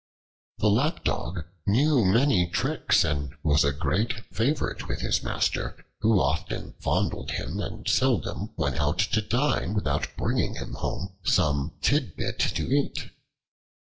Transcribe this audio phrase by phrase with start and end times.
[0.57, 6.73] The Lapdog knew many tricks and was a great favorite with his master, who often
[6.79, 12.63] fondled him and seldom went out to dine without bringing him home some tidbit to
[12.67, 13.11] eat.